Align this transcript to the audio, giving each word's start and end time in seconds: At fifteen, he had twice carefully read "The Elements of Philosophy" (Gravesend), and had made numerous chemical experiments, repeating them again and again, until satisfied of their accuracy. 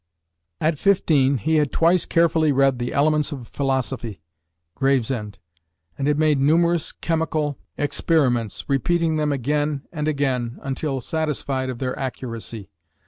At 0.59 0.79
fifteen, 0.79 1.37
he 1.37 1.57
had 1.57 1.71
twice 1.71 2.07
carefully 2.07 2.51
read 2.51 2.79
"The 2.79 2.91
Elements 2.91 3.31
of 3.31 3.47
Philosophy" 3.49 4.19
(Gravesend), 4.73 5.37
and 5.95 6.07
had 6.07 6.17
made 6.17 6.39
numerous 6.39 6.91
chemical 6.91 7.59
experiments, 7.77 8.65
repeating 8.67 9.17
them 9.17 9.31
again 9.31 9.83
and 9.91 10.07
again, 10.07 10.57
until 10.63 11.01
satisfied 11.01 11.69
of 11.69 11.77
their 11.77 11.95
accuracy. 11.99 12.71